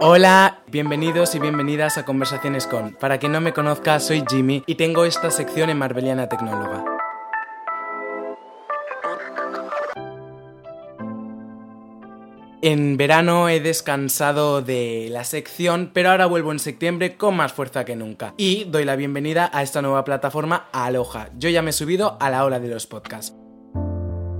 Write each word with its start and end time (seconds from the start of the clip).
Hola, 0.00 0.62
bienvenidos 0.66 1.34
y 1.34 1.38
bienvenidas 1.38 1.96
a 1.96 2.04
Conversaciones 2.04 2.66
con. 2.66 2.94
Para 2.94 3.18
quien 3.18 3.32
no 3.32 3.40
me 3.40 3.52
conozca, 3.52 4.00
soy 4.00 4.24
Jimmy 4.28 4.64
y 4.66 4.74
tengo 4.74 5.04
esta 5.04 5.30
sección 5.30 5.70
en 5.70 5.78
Marbeliana 5.78 6.28
Tecnóloga. 6.28 6.84
En 12.64 12.96
verano 12.96 13.48
he 13.48 13.58
descansado 13.58 14.62
de 14.62 15.08
la 15.10 15.24
sección, 15.24 15.90
pero 15.92 16.10
ahora 16.10 16.26
vuelvo 16.26 16.52
en 16.52 16.60
septiembre 16.60 17.16
con 17.16 17.36
más 17.36 17.52
fuerza 17.52 17.84
que 17.84 17.96
nunca. 17.96 18.34
Y 18.36 18.64
doy 18.64 18.84
la 18.84 18.94
bienvenida 18.94 19.50
a 19.52 19.64
esta 19.64 19.82
nueva 19.82 20.04
plataforma 20.04 20.68
Aloha. 20.72 21.30
Yo 21.36 21.48
ya 21.48 21.60
me 21.60 21.70
he 21.70 21.72
subido 21.72 22.16
a 22.20 22.30
la 22.30 22.44
ola 22.44 22.60
de 22.60 22.68
los 22.68 22.86
podcasts. 22.86 23.34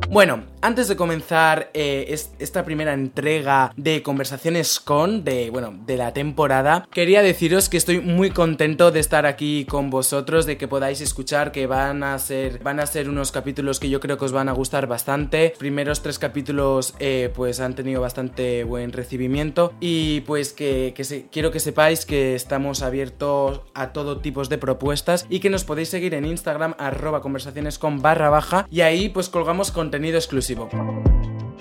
Bueno, 0.09 0.45
antes 0.63 0.87
de 0.87 0.97
comenzar 0.97 1.71
eh, 1.75 2.17
esta 2.39 2.65
primera 2.65 2.95
entrega 2.95 3.73
de 3.77 4.03
conversaciones 4.03 4.79
con, 4.79 5.25
de, 5.25 5.51
bueno, 5.51 5.75
de 5.87 5.97
la 5.97 6.13
temporada, 6.13 6.89
quería 6.93 7.21
deciros 7.23 7.69
que 7.69 7.77
estoy 7.77 8.01
muy 8.01 8.31
contento 8.31 8.93
de 8.93 9.01
estar 9.01 9.27
aquí 9.27 9.67
con 9.69 9.91
vosotros, 9.91 10.47
de 10.47 10.57
que 10.57 10.69
podáis 10.69 11.01
escuchar, 11.01 11.51
que 11.51 11.67
van 11.67 12.05
a 12.05 12.17
ser, 12.19 12.61
van 12.61 12.79
a 12.79 12.87
ser 12.87 13.09
unos 13.09 13.33
capítulos 13.33 13.81
que 13.81 13.91
yo 13.91 13.99
creo 13.99 14.17
que 14.17 14.25
os 14.25 14.33
van 14.33 14.49
a 14.49 14.53
gustar 14.53 14.87
bastante. 14.87 15.53
Primeros 15.59 16.01
tres 16.01 16.21
capítulos, 16.21 16.95
eh, 17.01 17.31
pues 17.35 17.59
han 17.59 17.75
tenido 17.75 18.01
bastante 18.01 18.63
buen 18.63 18.93
recibimiento 18.93 19.73
y 19.81 20.21
pues 20.21 20.53
que, 20.53 20.95
quiero 21.33 21.51
que 21.51 21.59
sepáis 21.59 22.07
que 22.07 22.37
estamos 22.37 22.83
abiertos 22.83 23.63
a 23.75 23.93
todo 23.93 24.19
tipos 24.19 24.49
de 24.49 24.59
propuestas 24.59 25.27
y 25.29 25.41
que 25.41 25.51
nos 25.51 25.65
podéis 25.65 25.89
seguir 25.89 26.15
en 26.15 26.25
Instagram 26.25 26.75
arroba 26.79 27.21
conversaciones 27.21 27.81
baja 27.81 28.67
y 28.71 28.83
ahí 28.83 29.09
pues 29.09 29.29
colgamos 29.29 29.73
contenido 29.73 30.17
exclusivo. 30.17 30.52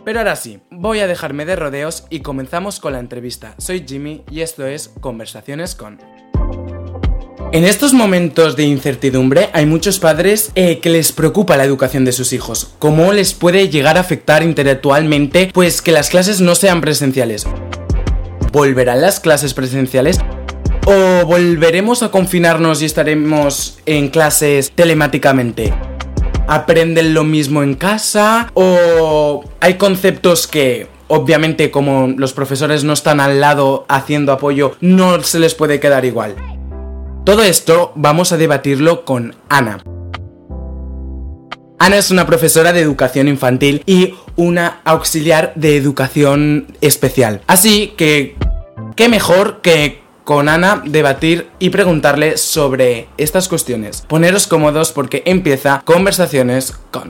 Pero 0.04 0.20
ahora 0.20 0.36
sí, 0.36 0.60
voy 0.72 1.00
a 1.00 1.08
dejarme 1.08 1.46
de 1.46 1.56
rodeos 1.56 2.06
y 2.10 2.22
comenzamos 2.22 2.80
con 2.80 2.94
la 2.94 3.00
entrevista. 3.00 3.54
Soy 3.58 3.86
Jimmy 3.88 4.24
y 4.32 4.42
esto 4.42 4.66
es 4.66 4.90
Conversaciones 5.00 5.76
con... 5.76 6.00
En 7.54 7.66
estos 7.66 7.94
momentos 7.94 8.56
de 8.56 8.64
incertidumbre 8.64 9.50
hay 9.52 9.66
muchos 9.66 10.00
padres 10.00 10.52
eh, 10.56 10.80
que 10.80 10.90
les 10.90 11.12
preocupa 11.12 11.58
la 11.58 11.66
educación 11.66 12.06
de 12.06 12.14
sus 12.14 12.32
hijos, 12.32 12.74
cómo 12.80 13.12
les 13.12 13.34
puede 13.34 13.68
llegar 13.68 13.98
a 13.98 14.02
afectar 14.02 14.42
intelectualmente 14.42 15.52
pues 15.54 15.82
que 15.82 15.92
las 15.92 16.10
clases 16.10 16.40
no 16.40 16.56
sean 16.56 16.80
presenciales. 16.80 17.46
¿Volverán 18.54 19.02
las 19.02 19.20
clases 19.20 19.54
presenciales? 19.54 20.18
¿O 20.86 21.26
volveremos 21.26 22.04
a 22.04 22.10
confinarnos 22.10 22.82
y 22.82 22.86
estaremos 22.86 23.80
en 23.86 24.08
clases 24.08 24.72
telemáticamente? 24.72 25.74
Aprenden 26.48 27.14
lo 27.14 27.24
mismo 27.24 27.64
en 27.64 27.76
casa 27.76 28.50
o 28.54 29.44
hay 29.60 29.76
conceptos 29.76 30.48
que 30.48 30.88
obviamente 31.08 31.72
como 31.72 32.08
los 32.16 32.34
profesores 32.34 32.84
no 32.84 32.94
están 32.94 33.20
al 33.20 33.42
lado 33.42 33.86
haciendo 33.90 34.32
apoyo 34.32 34.76
no 34.80 35.22
se 35.24 35.40
les 35.40 35.56
puede 35.56 35.80
quedar 35.80 36.06
igual. 36.06 36.36
Todo 37.24 37.44
esto 37.44 37.92
vamos 37.96 38.32
a 38.32 38.38
debatirlo 38.38 39.06
con 39.06 39.36
Ana. 39.50 39.84
Ana 41.78 41.98
es 41.98 42.12
una 42.12 42.26
profesora 42.26 42.74
de 42.74 42.82
educación 42.82 43.28
infantil 43.28 43.84
y 43.86 44.16
una 44.36 44.82
auxiliar 44.86 45.52
de 45.56 45.78
educación 45.78 46.68
especial. 46.80 47.42
Así 47.48 47.94
que, 47.98 48.36
¿qué 48.96 49.10
mejor 49.10 49.62
que 49.62 50.02
con 50.32 50.48
Ana 50.48 50.82
debatir 50.86 51.50
y 51.60 51.72
preguntarle 51.72 52.38
sobre 52.38 53.10
estas 53.18 53.50
cuestiones. 53.50 54.06
Poneros 54.08 54.48
cómodos 54.48 54.94
porque 54.94 55.24
empieza 55.26 55.82
Conversaciones 55.84 56.72
con... 56.90 57.10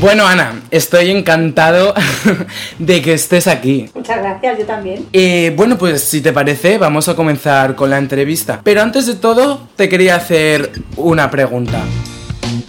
Bueno, 0.00 0.26
Ana, 0.26 0.60
estoy 0.72 1.12
encantado 1.12 1.94
de 2.80 3.02
que 3.02 3.12
estés 3.12 3.46
aquí. 3.46 3.88
Muchas 3.94 4.18
gracias, 4.18 4.58
yo 4.58 4.66
también. 4.66 5.06
Eh, 5.12 5.54
bueno, 5.56 5.78
pues 5.78 6.02
si 6.02 6.20
te 6.20 6.32
parece, 6.32 6.76
vamos 6.76 7.08
a 7.08 7.14
comenzar 7.14 7.76
con 7.76 7.88
la 7.88 7.98
entrevista. 7.98 8.62
Pero 8.64 8.82
antes 8.82 9.06
de 9.06 9.14
todo, 9.14 9.68
te 9.76 9.88
quería 9.88 10.16
hacer 10.16 10.72
una 10.96 11.30
pregunta. 11.30 11.80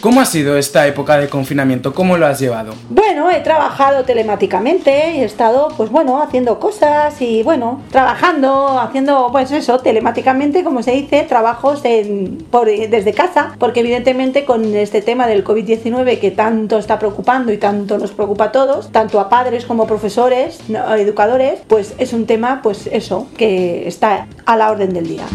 ¿Cómo 0.06 0.22
ha 0.22 0.26
sido 0.26 0.56
esta 0.56 0.86
época 0.86 1.18
de 1.18 1.30
confinamiento? 1.30 1.92
¿Cómo 1.92 2.16
lo 2.16 2.28
has 2.28 2.40
llevado? 2.40 2.76
Bueno, 2.92 3.32
he 3.32 3.40
trabajado 3.40 4.04
telemáticamente 4.04 5.14
y 5.16 5.22
he 5.22 5.24
estado, 5.24 5.70
pues 5.76 5.90
bueno, 5.90 6.22
haciendo 6.22 6.60
cosas 6.60 7.20
y 7.24 7.42
bueno, 7.42 7.82
trabajando, 7.90 8.80
haciendo, 8.80 9.30
pues 9.32 9.52
eso, 9.52 9.80
telemáticamente, 9.80 10.64
como 10.64 10.84
se 10.84 10.92
dice, 10.92 11.24
trabajos 11.24 11.82
desde 11.82 13.14
casa, 13.16 13.56
porque 13.58 13.80
evidentemente 13.80 14.46
con 14.46 14.76
este 14.76 15.02
tema 15.02 15.26
del 15.26 15.44
COVID-19 15.44 16.20
que 16.20 16.30
tanto 16.30 16.78
está 16.78 17.00
preocupando 17.00 17.52
y 17.52 17.58
tanto 17.58 17.98
nos 17.98 18.12
preocupa 18.12 18.44
a 18.44 18.52
todos, 18.52 18.92
tanto 18.92 19.20
a 19.20 19.28
padres 19.28 19.66
como 19.66 19.88
profesores, 19.88 20.60
educadores, 21.00 21.62
pues 21.68 21.96
es 21.98 22.14
un 22.14 22.28
tema, 22.28 22.60
pues 22.62 22.88
eso, 22.92 23.26
que 23.38 23.88
está 23.88 24.28
a 24.46 24.56
la 24.56 24.70
orden 24.70 24.94
del 24.94 25.08
día. 25.08 25.26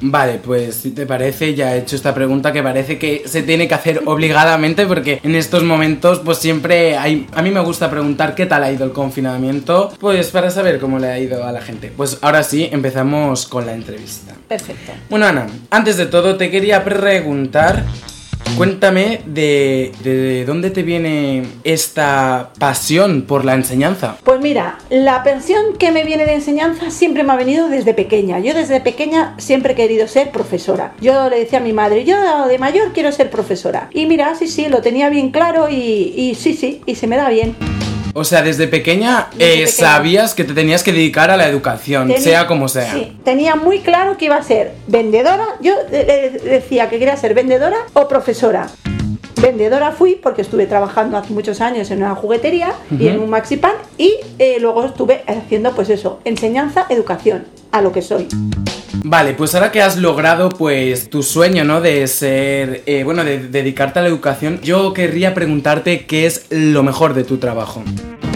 Vale, 0.00 0.40
pues 0.44 0.76
si 0.76 0.90
te 0.90 1.06
parece, 1.06 1.54
ya 1.54 1.74
he 1.74 1.80
hecho 1.80 1.96
esta 1.96 2.14
pregunta 2.14 2.52
que 2.52 2.62
parece 2.62 2.98
que 2.98 3.24
se 3.26 3.42
tiene 3.42 3.66
que 3.66 3.74
hacer 3.74 4.02
obligadamente 4.06 4.86
porque 4.86 5.20
en 5.22 5.34
estos 5.34 5.64
momentos 5.64 6.20
pues 6.24 6.38
siempre 6.38 6.96
hay... 6.96 7.26
A 7.34 7.42
mí 7.42 7.50
me 7.50 7.60
gusta 7.60 7.90
preguntar 7.90 8.34
qué 8.34 8.46
tal 8.46 8.62
ha 8.62 8.72
ido 8.72 8.84
el 8.84 8.92
confinamiento, 8.92 9.92
pues 9.98 10.30
para 10.30 10.50
saber 10.50 10.78
cómo 10.78 10.98
le 10.98 11.08
ha 11.08 11.18
ido 11.18 11.44
a 11.44 11.52
la 11.52 11.60
gente. 11.60 11.92
Pues 11.96 12.18
ahora 12.22 12.42
sí, 12.42 12.68
empezamos 12.70 13.46
con 13.46 13.66
la 13.66 13.74
entrevista. 13.74 14.34
Perfecto. 14.48 14.92
Bueno, 15.10 15.26
Ana, 15.26 15.46
antes 15.70 15.96
de 15.96 16.06
todo 16.06 16.36
te 16.36 16.50
quería 16.50 16.84
preguntar 16.84 17.84
Cuéntame 18.56 19.20
de, 19.26 20.44
dónde 20.46 20.70
te 20.70 20.82
viene 20.82 21.44
esta 21.64 22.50
pasión 22.58 23.22
por 23.22 23.44
la 23.44 23.54
enseñanza. 23.54 24.16
Pues 24.24 24.40
mira, 24.40 24.78
la 24.90 25.22
pasión 25.22 25.76
que 25.78 25.92
me 25.92 26.04
viene 26.04 26.26
de 26.26 26.34
enseñanza 26.34 26.90
siempre 26.90 27.22
me 27.22 27.32
ha 27.32 27.36
venido 27.36 27.68
desde 27.68 27.94
pequeña. 27.94 28.38
Yo 28.40 28.54
desde 28.54 28.80
pequeña 28.80 29.34
siempre 29.38 29.72
he 29.72 29.76
querido 29.76 30.08
ser 30.08 30.30
profesora. 30.30 30.92
Yo 31.00 31.28
le 31.30 31.38
decía 31.38 31.58
a 31.58 31.62
mi 31.62 31.72
madre, 31.72 32.04
yo 32.04 32.46
de 32.46 32.58
mayor 32.58 32.92
quiero 32.92 33.12
ser 33.12 33.30
profesora. 33.30 33.88
Y 33.92 34.06
mira, 34.06 34.34
sí, 34.34 34.48
sí, 34.48 34.68
lo 34.68 34.80
tenía 34.80 35.08
bien 35.08 35.30
claro 35.30 35.68
y, 35.68 36.12
y 36.16 36.34
sí, 36.34 36.54
sí, 36.54 36.82
y 36.86 36.94
se 36.96 37.06
me 37.06 37.16
da 37.16 37.28
bien. 37.28 37.77
O 38.18 38.24
sea, 38.24 38.42
desde 38.42 38.66
pequeña, 38.66 39.28
eh, 39.38 39.68
sabías 39.68 40.34
que 40.34 40.42
te 40.42 40.52
tenías 40.52 40.82
que 40.82 40.92
dedicar 40.92 41.30
a 41.30 41.36
la 41.36 41.46
educación, 41.46 42.12
sea 42.18 42.48
como 42.48 42.68
sea. 42.68 42.92
Sí, 42.92 43.16
tenía 43.24 43.54
muy 43.54 43.78
claro 43.80 44.16
que 44.16 44.24
iba 44.24 44.36
a 44.36 44.42
ser 44.42 44.72
vendedora. 44.88 45.46
Yo 45.60 45.74
decía 45.88 46.90
que 46.90 46.98
quería 46.98 47.16
ser 47.16 47.34
vendedora 47.34 47.76
o 47.92 48.08
profesora. 48.08 48.68
Vendedora 49.40 49.92
fui 49.92 50.16
porque 50.16 50.42
estuve 50.42 50.66
trabajando 50.66 51.16
hace 51.16 51.32
muchos 51.32 51.60
años 51.60 51.90
en 51.90 51.98
una 51.98 52.14
juguetería 52.16 52.72
y 52.98 53.06
en 53.06 53.20
un 53.20 53.30
maxipan 53.30 53.72
y 53.96 54.14
eh, 54.38 54.56
luego 54.60 54.84
estuve 54.84 55.22
haciendo 55.26 55.72
pues 55.72 55.90
eso, 55.90 56.20
enseñanza, 56.24 56.86
educación, 56.88 57.44
a 57.70 57.80
lo 57.80 57.92
que 57.92 58.02
soy. 58.02 58.26
Vale, 59.04 59.34
pues 59.34 59.54
ahora 59.54 59.70
que 59.70 59.80
has 59.80 59.96
logrado 59.96 60.48
pues 60.48 61.08
tu 61.08 61.22
sueño, 61.22 61.64
¿no? 61.64 61.80
De 61.80 62.06
ser, 62.08 62.82
eh, 62.86 63.04
bueno, 63.04 63.22
de 63.22 63.38
dedicarte 63.38 64.00
a 64.00 64.02
la 64.02 64.08
educación, 64.08 64.60
yo 64.60 64.92
querría 64.92 65.34
preguntarte 65.34 66.04
qué 66.06 66.26
es 66.26 66.46
lo 66.50 66.82
mejor 66.82 67.14
de 67.14 67.22
tu 67.22 67.38
trabajo. 67.38 67.84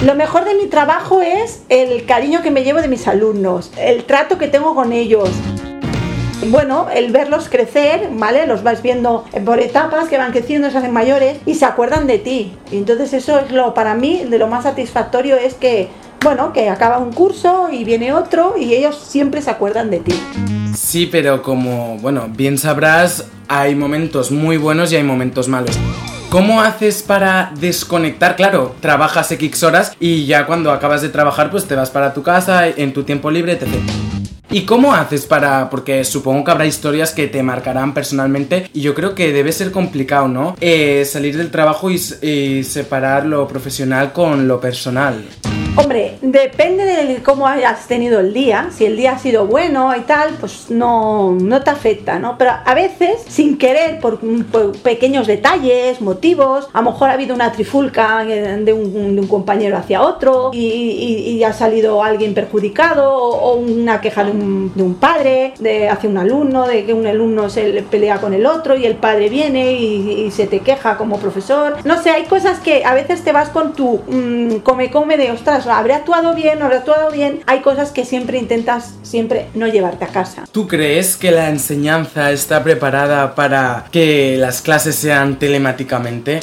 Lo 0.07 0.15
mejor 0.15 0.45
de 0.45 0.55
mi 0.55 0.67
trabajo 0.67 1.21
es 1.21 1.63
el 1.69 2.07
cariño 2.07 2.43
que 2.43 2.51
me 2.51 2.63
llevo 2.63 2.81
de 2.81 2.89
mis 2.89 3.09
alumnos, 3.09 3.73
el 3.77 4.05
trato 4.05 4.39
que 4.39 4.49
tengo 4.49 4.75
con 4.75 4.93
ellos. 4.93 5.31
Bueno, 6.49 6.89
el 6.93 7.13
verlos 7.13 7.49
crecer, 7.49 8.09
¿vale? 8.13 8.47
Los 8.47 8.63
vas 8.63 8.83
viendo 8.83 9.25
por 9.45 9.61
etapas 9.61 10.09
que 10.09 10.19
van 10.19 10.33
creciendo, 10.33 10.71
se 10.71 10.79
hacen 10.79 10.93
mayores 10.93 11.39
y 11.47 11.55
se 11.55 11.65
acuerdan 11.65 12.07
de 12.07 12.19
ti. 12.19 12.57
Y 12.71 12.79
entonces 12.79 13.13
eso 13.13 13.39
es 13.39 13.53
lo, 13.53 13.75
para 13.75 13.95
mí, 13.95 14.25
de 14.29 14.39
lo 14.39 14.49
más 14.49 14.65
satisfactorio 14.65 15.37
es 15.37 15.55
que 15.55 15.89
bueno, 16.23 16.53
que 16.53 16.69
acaba 16.69 16.99
un 16.99 17.13
curso 17.13 17.69
y 17.73 17.85
viene 17.85 18.13
otro 18.13 18.55
y 18.57 18.73
ellos 18.75 18.97
siempre 18.97 19.43
se 19.43 19.51
acuerdan 19.51 19.91
de 19.91 19.99
ti. 19.99 20.15
Sí, 20.77 21.09
pero 21.11 21.43
como, 21.43 21.99
bueno, 21.99 22.29
bien 22.29 22.59
sabrás, 22.59 23.27
hay 23.49 23.75
momentos 23.75 24.31
muy 24.31 24.57
buenos 24.57 24.93
y 24.93 24.97
hay 24.97 25.03
momentos 25.03 25.49
malos. 25.49 25.77
¿Cómo 26.31 26.63
haces 26.63 27.03
para 27.03 27.53
desconectar? 27.59 28.37
Claro, 28.37 28.75
trabajas 28.81 29.31
X 29.33 29.63
horas 29.65 29.93
y 30.01 30.25
ya 30.25 30.47
cuando 30.47 30.71
acabas 30.71 31.03
de 31.03 31.09
trabajar 31.09 31.51
pues 31.51 31.67
te 31.67 31.75
vas 31.75 31.91
para 31.91 32.15
tu 32.15 32.23
casa 32.23 32.69
en 32.69 32.93
tu 32.93 33.03
tiempo 33.03 33.31
libre, 33.31 33.53
etc. 33.53 33.67
¿Y 34.53 34.67
cómo 34.67 34.93
haces 34.93 35.25
para.? 35.25 35.71
Porque 35.71 36.05
supongo 36.05 36.45
que 36.45 36.51
habrá 36.51 36.67
historias 36.67 37.13
que 37.13 37.27
te 37.27 37.43
marcarán 37.43 37.95
personalmente 37.95 38.71
y 38.75 38.83
yo 38.83 38.95
creo 38.95 39.15
que 39.15 39.33
debe 39.33 39.51
ser 39.51 39.73
complicado, 39.73 40.29
¿no? 40.29 40.57
Eh, 40.61 41.07
salir 41.07 41.39
del 41.39 41.51
trabajo 41.51 41.91
y, 41.91 41.95
y 42.21 42.63
separar 42.63 43.25
lo 43.25 43.49
profesional 43.49 44.13
con 44.13 44.47
lo 44.47 44.61
personal. 44.61 45.25
Hombre, 45.75 46.19
depende 46.21 46.85
de 46.85 47.23
cómo 47.23 47.47
hayas 47.47 47.89
tenido 47.89 48.21
el 48.21 48.35
día. 48.35 48.69
Si 48.71 48.85
el 48.85 48.95
día 48.95 49.13
ha 49.13 49.19
sido 49.19 49.47
bueno 49.47 49.97
y 49.97 50.01
tal, 50.01 50.35
pues 50.39 50.71
no, 50.71 51.33
no 51.33 51.63
te 51.63 51.71
afecta, 51.71 52.19
¿no? 52.19 52.37
Pero 52.37 52.51
a 52.63 52.75
veces, 52.75 53.25
sin 53.27 53.57
querer, 53.57 53.99
por, 53.99 54.21
pequeños 54.83 55.27
detalles, 55.27 56.03
motivos, 56.03 56.69
a 56.75 56.83
lo 56.83 56.91
mejor 56.91 57.09
ha 57.09 57.15
habido 57.15 57.35
una 57.35 57.53
trifulca 57.53 58.23
de 58.23 58.73
un, 58.73 59.27
compañero 59.29 59.79
hacia 59.79 60.03
otro 60.03 60.51
y, 60.53 61.43
ha 61.43 61.53
salido 61.53 62.03
alguien 62.05 62.35
perjudicado 62.35 63.17
o, 63.17 63.55
una 63.55 64.01
queja 64.01 64.25
de 64.25 64.31
un, 64.31 64.97
padre 65.01 65.55
de, 65.59 65.89
hacia 65.89 66.11
un 66.11 66.19
alumno, 66.19 66.67
de 66.67 66.85
que 66.85 66.93
un 66.93 67.07
alumno 67.07 67.49
se 67.49 67.83
pelea 67.91 68.21
con 68.21 68.35
el 68.35 68.45
otro 68.47 68.77
y 68.77 68.85
el 68.85 68.97
padre 68.97 69.31
viene 69.31 69.73
y, 69.73 70.31
se 70.33 70.47
te 70.47 70.61
queja 70.61 70.99
como 70.99 71.19
profesor. 71.19 71.77
No 71.85 72.01
sé, 72.03 72.11
hay 72.11 72.25
cosas 72.25 72.61
que 72.61 72.85
a 72.85 72.95
veces 72.95 73.23
te 73.25 73.33
vas 73.33 73.49
con 73.49 73.73
tu 73.73 74.01
mm, 74.07 74.57
come 74.59 74.91
come 74.91 75.17
de 75.17 75.31
ostras 75.31 75.62
habré 75.67 75.95
actuado 75.95 76.35
bien, 76.35 76.63
habré 76.63 76.77
actuado 76.77 77.11
bien. 77.11 77.43
Hay 77.47 77.61
cosas 77.61 77.91
que 77.91 78.05
siempre 78.05 78.39
intentas 78.39 78.95
siempre 79.03 79.49
no 79.55 79.67
llevarte 79.67 80.05
a 80.05 80.09
casa. 80.09 80.45
¿Tú 80.51 80.67
crees 80.67 81.17
que 81.17 81.31
la 81.31 81.49
enseñanza 81.49 82.31
está 82.31 82.63
preparada 82.63 83.35
para 83.35 83.85
que 83.91 84.37
las 84.39 84.63
clases 84.63 84.97
sean 84.97 85.39
telemáticamente? 85.39 86.41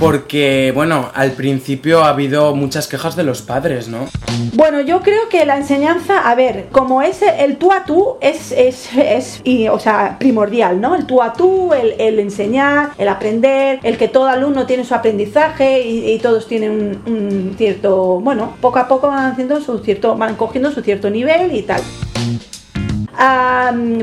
Porque, 0.00 0.72
bueno, 0.74 1.10
al 1.14 1.32
principio 1.32 2.02
ha 2.02 2.08
habido 2.08 2.56
muchas 2.56 2.88
quejas 2.88 3.16
de 3.16 3.22
los 3.22 3.42
padres, 3.42 3.88
¿no? 3.88 4.06
Bueno, 4.54 4.80
yo 4.80 5.02
creo 5.02 5.28
que 5.28 5.44
la 5.44 5.58
enseñanza, 5.58 6.30
a 6.30 6.34
ver, 6.34 6.68
como 6.72 7.02
es 7.02 7.20
el 7.20 7.58
tú 7.58 7.70
a 7.70 7.84
tú, 7.84 8.16
es, 8.22 8.50
es, 8.50 8.88
es 8.96 9.42
y, 9.44 9.68
o 9.68 9.78
sea, 9.78 10.16
primordial, 10.18 10.80
¿no? 10.80 10.94
El 10.94 11.04
tú 11.04 11.20
a 11.20 11.34
tú, 11.34 11.74
el, 11.74 12.18
enseñar, 12.18 12.92
el 12.96 13.08
aprender, 13.08 13.78
el 13.82 13.98
que 13.98 14.08
todo 14.08 14.26
alumno 14.26 14.64
tiene 14.64 14.86
su 14.86 14.94
aprendizaje 14.94 15.82
y, 15.82 16.18
todos 16.20 16.48
tienen 16.48 17.02
un, 17.04 17.54
cierto, 17.58 18.20
bueno, 18.20 18.54
poco 18.62 18.78
a 18.78 18.88
poco 18.88 19.08
van 19.08 19.32
haciendo 19.32 19.60
su 19.60 19.80
cierto, 19.80 20.16
van 20.16 20.34
cogiendo 20.34 20.72
su 20.72 20.80
cierto 20.80 21.10
nivel 21.10 21.54
y 21.54 21.60
tal. 21.62 21.82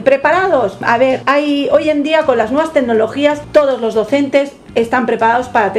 ¿Preparados? 0.03 0.77
A 0.81 0.99
ver, 0.99 1.23
hay 1.25 1.69
hoy 1.71 1.89
en 1.89 2.03
día 2.03 2.27
con 2.27 2.37
las 2.37 2.51
nuevas 2.51 2.71
tecnologías 2.71 3.41
todos 3.51 3.81
los 3.81 3.95
docentes 3.95 4.51
están 4.77 5.07
preparados 5.07 5.49
para 5.49 5.73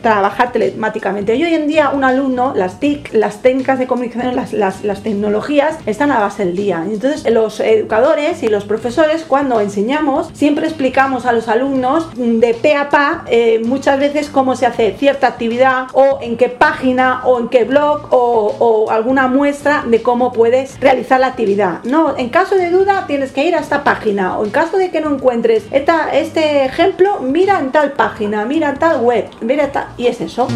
trabajar 0.00 0.52
telemáticamente. 0.52 1.36
Y 1.36 1.44
hoy 1.44 1.54
en 1.54 1.68
día 1.68 1.90
un 1.90 2.02
alumno, 2.02 2.54
las 2.56 2.80
TIC, 2.80 3.12
las 3.12 3.42
técnicas 3.42 3.78
de 3.78 3.86
comunicación, 3.86 4.34
las, 4.34 4.52
las, 4.52 5.02
tecnologías 5.02 5.78
están 5.84 6.12
a 6.12 6.20
base 6.20 6.44
del 6.44 6.56
día. 6.56 6.84
Entonces 6.86 7.30
los 7.30 7.60
educadores 7.60 8.42
y 8.42 8.48
los 8.48 8.64
profesores 8.64 9.24
cuando 9.26 9.60
enseñamos 9.60 10.30
siempre 10.32 10.66
explicamos 10.66 11.26
a 11.26 11.32
los 11.32 11.48
alumnos 11.48 12.08
de 12.14 12.54
pe 12.54 12.74
a 12.74 12.88
pa 12.88 13.24
eh, 13.26 13.60
muchas 13.64 13.98
veces 13.98 14.28
cómo 14.28 14.54
se 14.56 14.66
hace 14.66 14.94
cierta 14.98 15.26
actividad 15.26 15.86
o 15.92 16.18
en 16.22 16.36
qué 16.36 16.48
página 16.48 17.22
o 17.24 17.38
en 17.38 17.48
qué 17.48 17.64
blog 17.64 18.08
o, 18.10 18.54
o 18.58 18.90
alguna 18.90 19.26
muestra 19.26 19.84
de 19.86 20.02
cómo 20.02 20.32
puedes 20.32 20.80
realizar 20.80 21.20
la 21.20 21.28
actividad. 21.28 21.82
No, 21.84 22.16
en 22.16 22.28
caso 22.30 22.54
de 22.54 22.70
duda 22.70 23.04
tienes 23.06 23.32
que 23.32 23.44
ir 23.44 23.54
a 23.54 23.60
esta 23.60 23.84
página 23.84 24.38
o 24.38 24.44
en 24.44 24.50
caso 24.50 24.78
de 24.78 24.90
que 24.90 25.00
no 25.00 25.14
encuentres 25.14 25.64
esta, 25.70 26.12
este 26.14 26.64
ejemplo, 26.64 27.20
mira 27.20 27.58
en 27.58 27.72
tal 27.72 27.92
página 27.92 28.21
mira 28.28 28.74
tal 28.74 29.00
web, 29.00 29.28
mira 29.40 29.70
tal... 29.72 29.88
Y 29.96 30.06
es 30.06 30.20
eso. 30.20 30.48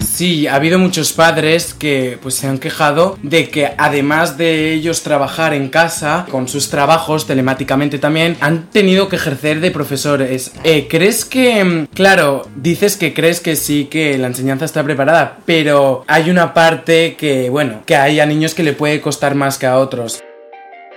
Sí, 0.00 0.46
ha 0.46 0.56
habido 0.56 0.78
muchos 0.78 1.12
padres 1.12 1.72
que 1.72 2.18
pues 2.22 2.34
se 2.34 2.46
han 2.46 2.58
quejado 2.58 3.18
de 3.22 3.48
que 3.48 3.72
además 3.78 4.36
de 4.36 4.72
ellos 4.74 5.02
trabajar 5.02 5.54
en 5.54 5.68
casa 5.68 6.26
con 6.30 6.48
sus 6.48 6.68
trabajos 6.68 7.26
telemáticamente 7.26 7.98
también 7.98 8.36
han 8.40 8.68
tenido 8.68 9.08
que 9.08 9.16
ejercer 9.16 9.60
de 9.60 9.70
profesores. 9.70 10.52
Eh, 10.64 10.86
¿Crees 10.88 11.24
que, 11.24 11.86
claro, 11.94 12.46
dices 12.56 12.96
que 12.96 13.14
crees 13.14 13.40
que 13.40 13.56
sí 13.56 13.86
que 13.86 14.18
la 14.18 14.26
enseñanza 14.26 14.66
está 14.66 14.84
preparada, 14.84 15.38
pero 15.46 16.04
hay 16.06 16.30
una 16.30 16.52
parte 16.52 17.16
que, 17.16 17.48
bueno, 17.48 17.82
que 17.86 17.96
hay 17.96 18.20
a 18.20 18.26
niños 18.26 18.54
que 18.54 18.64
le 18.64 18.74
puede 18.74 19.00
costar 19.00 19.34
más 19.34 19.56
que 19.56 19.66
a 19.66 19.78
otros? 19.78 20.22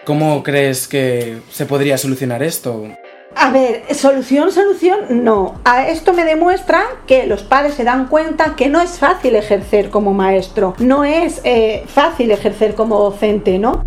¿Cómo 0.04 0.44
crees 0.44 0.88
que 0.88 1.38
se 1.51 1.66
podría 1.66 1.98
solucionar 1.98 2.44
esto? 2.44 2.86
A 3.38 3.52
ver, 3.52 3.84
solución, 3.94 4.52
solución, 4.52 5.24
no. 5.24 5.56
A 5.66 5.90
esto 5.90 6.14
me 6.14 6.24
demuestra 6.24 6.84
que 7.06 7.28
los 7.28 7.44
padres 7.44 7.76
se 7.76 7.84
dan 7.84 8.08
cuenta 8.08 8.56
que 8.56 8.70
no 8.70 8.80
es 8.80 8.98
fácil 8.98 9.36
ejercer 9.36 9.90
como 9.90 10.14
maestro, 10.14 10.74
no 10.80 11.04
es 11.04 11.42
eh, 11.44 11.84
fácil 11.88 12.32
ejercer 12.32 12.76
como 12.76 12.98
docente, 12.98 13.60
¿no? 13.60 13.84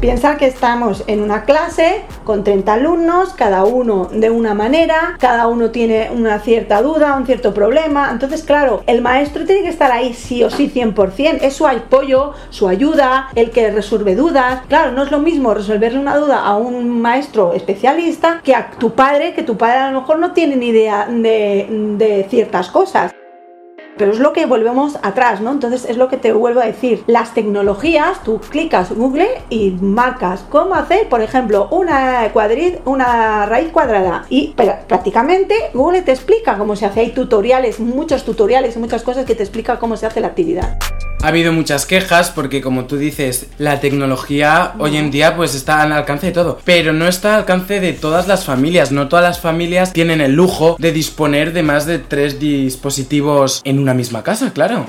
Piensa 0.00 0.36
que 0.36 0.46
estamos 0.46 1.02
en 1.08 1.20
una 1.20 1.44
clase 1.44 2.02
con 2.22 2.44
30 2.44 2.72
alumnos, 2.72 3.34
cada 3.34 3.64
uno 3.64 4.08
de 4.12 4.30
una 4.30 4.54
manera, 4.54 5.16
cada 5.18 5.48
uno 5.48 5.70
tiene 5.70 6.10
una 6.12 6.38
cierta 6.38 6.82
duda, 6.82 7.16
un 7.16 7.26
cierto 7.26 7.52
problema. 7.52 8.10
Entonces, 8.12 8.44
claro, 8.44 8.84
el 8.86 9.02
maestro 9.02 9.44
tiene 9.44 9.62
que 9.62 9.70
estar 9.70 9.90
ahí 9.90 10.14
sí 10.14 10.44
o 10.44 10.50
sí 10.50 10.70
100%. 10.72 11.38
Es 11.42 11.54
su 11.54 11.66
apoyo, 11.66 12.32
su 12.50 12.68
ayuda, 12.68 13.28
el 13.34 13.50
que 13.50 13.72
resuelve 13.72 14.14
dudas. 14.14 14.62
Claro, 14.68 14.92
no 14.92 15.02
es 15.02 15.10
lo 15.10 15.18
mismo 15.18 15.52
resolverle 15.52 15.98
una 15.98 16.16
duda 16.16 16.44
a 16.44 16.56
un 16.56 17.00
maestro 17.00 17.52
especialista 17.52 18.40
que 18.44 18.54
a 18.54 18.70
tu 18.70 18.92
padre, 18.94 19.34
que 19.34 19.42
tu 19.42 19.56
padre 19.56 19.78
a 19.78 19.90
lo 19.90 20.02
mejor 20.02 20.20
no 20.20 20.32
tiene 20.32 20.54
ni 20.54 20.68
idea 20.68 21.08
de, 21.10 21.66
de 21.98 22.24
ciertas 22.30 22.70
cosas. 22.70 23.17
Pero 23.98 24.12
es 24.12 24.18
lo 24.18 24.32
que 24.32 24.46
volvemos 24.46 24.96
atrás, 25.02 25.40
¿no? 25.40 25.52
Entonces 25.52 25.84
es 25.84 25.96
lo 25.96 26.08
que 26.08 26.16
te 26.16 26.32
vuelvo 26.32 26.60
a 26.60 26.66
decir. 26.66 27.04
Las 27.06 27.34
tecnologías, 27.34 28.22
tú 28.22 28.40
clicas 28.40 28.92
Google 28.92 29.28
y 29.50 29.72
marcas 29.72 30.44
cómo 30.48 30.74
hacer, 30.74 31.08
por 31.08 31.20
ejemplo, 31.20 31.68
una 31.70 32.30
una 32.84 33.46
raíz 33.46 33.70
cuadrada. 33.70 34.24
Y 34.28 34.54
prácticamente 34.54 35.54
Google 35.74 36.02
te 36.02 36.12
explica 36.12 36.56
cómo 36.56 36.76
se 36.76 36.86
hace. 36.86 37.00
Hay 37.00 37.10
tutoriales, 37.10 37.80
muchos 37.80 38.24
tutoriales 38.24 38.76
y 38.76 38.78
muchas 38.78 39.02
cosas 39.02 39.26
que 39.26 39.34
te 39.34 39.42
explican 39.42 39.76
cómo 39.78 39.96
se 39.96 40.06
hace 40.06 40.20
la 40.20 40.28
actividad. 40.28 40.78
Ha 41.20 41.28
habido 41.28 41.52
muchas 41.52 41.84
quejas 41.84 42.30
porque 42.30 42.60
como 42.60 42.84
tú 42.84 42.96
dices, 42.96 43.48
la 43.58 43.80
tecnología 43.80 44.74
hoy 44.78 44.96
en 44.96 45.10
día 45.10 45.34
pues 45.34 45.56
está 45.56 45.82
al 45.82 45.90
alcance 45.90 46.26
de 46.26 46.32
todo, 46.32 46.60
pero 46.64 46.92
no 46.92 47.08
está 47.08 47.34
al 47.34 47.40
alcance 47.40 47.80
de 47.80 47.92
todas 47.92 48.28
las 48.28 48.44
familias, 48.44 48.92
no 48.92 49.08
todas 49.08 49.24
las 49.24 49.40
familias 49.40 49.92
tienen 49.92 50.20
el 50.20 50.34
lujo 50.34 50.76
de 50.78 50.92
disponer 50.92 51.52
de 51.52 51.64
más 51.64 51.86
de 51.86 51.98
tres 51.98 52.38
dispositivos 52.38 53.62
en 53.64 53.80
una 53.88 53.94
misma 53.94 54.22
casa, 54.22 54.52
claro. 54.52 54.84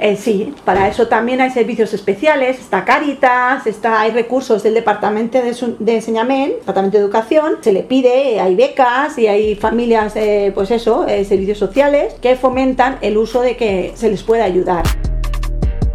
Eh, 0.00 0.16
sí, 0.16 0.54
para 0.64 0.88
eso 0.88 1.06
también 1.06 1.40
hay 1.40 1.50
servicios 1.50 1.94
especiales, 1.94 2.58
está 2.58 2.84
Caritas, 2.84 3.66
está, 3.66 4.00
hay 4.00 4.10
recursos 4.10 4.62
del 4.64 4.74
Departamento 4.74 5.38
de, 5.38 5.54
de 5.78 5.94
Enseñamiento, 5.94 6.56
Departamento 6.56 6.96
de 6.96 7.04
Educación, 7.04 7.58
se 7.60 7.72
le 7.72 7.82
pide, 7.84 8.40
hay 8.40 8.56
becas 8.56 9.18
y 9.18 9.28
hay 9.28 9.54
familias, 9.54 10.16
eh, 10.16 10.50
pues 10.52 10.72
eso, 10.72 11.06
eh, 11.06 11.24
servicios 11.24 11.58
sociales 11.58 12.14
que 12.20 12.34
fomentan 12.34 12.98
el 13.02 13.18
uso 13.18 13.40
de 13.40 13.56
que 13.56 13.92
se 13.94 14.10
les 14.10 14.24
pueda 14.24 14.44
ayudar. 14.44 14.84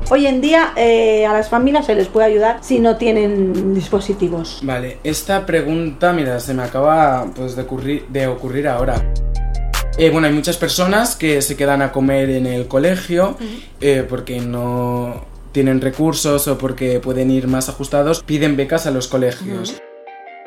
Hoy 0.10 0.28
en 0.28 0.40
día 0.40 0.72
eh, 0.78 1.26
a 1.26 1.34
las 1.34 1.50
familias 1.50 1.88
se 1.88 1.96
les 1.96 2.08
puede 2.08 2.28
ayudar 2.28 2.60
si 2.62 2.80
no 2.80 2.96
tienen 2.96 3.74
dispositivos. 3.74 4.60
Vale, 4.62 5.00
esta 5.04 5.46
pregunta, 5.46 6.14
mira, 6.14 6.40
se 6.40 6.54
me 6.54 6.64
acaba 6.64 7.26
pues, 7.36 7.56
de, 7.56 7.64
ocurrir, 7.64 8.08
de 8.10 8.28
ocurrir 8.28 8.68
ahora. 8.68 9.04
Eh, 9.98 10.10
bueno, 10.10 10.28
hay 10.28 10.34
muchas 10.34 10.58
personas 10.58 11.16
que 11.16 11.42
se 11.42 11.56
quedan 11.56 11.82
a 11.82 11.92
comer 11.92 12.30
en 12.30 12.46
el 12.46 12.68
colegio 12.68 13.38
eh, 13.80 14.06
porque 14.08 14.40
no 14.42 15.24
tienen 15.54 15.80
recursos 15.80 16.50
o 16.50 16.58
porque 16.58 17.00
pueden 17.00 17.32
ir 17.32 17.48
más 17.48 17.70
ajustados, 17.70 18.22
piden 18.22 18.58
becas 18.58 18.88
a 18.88 18.92
los 18.92 19.08
colegios. 19.08 19.82